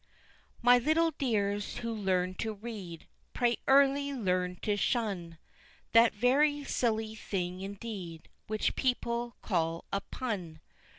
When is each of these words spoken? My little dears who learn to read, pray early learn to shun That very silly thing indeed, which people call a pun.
My 0.63 0.79
little 0.79 1.11
dears 1.11 1.77
who 1.77 1.93
learn 1.93 2.33
to 2.39 2.53
read, 2.55 3.05
pray 3.35 3.57
early 3.67 4.11
learn 4.11 4.55
to 4.63 4.75
shun 4.75 5.37
That 5.91 6.15
very 6.15 6.63
silly 6.63 7.13
thing 7.13 7.61
indeed, 7.61 8.27
which 8.47 8.75
people 8.75 9.35
call 9.43 9.85
a 9.93 10.01
pun. 10.01 10.59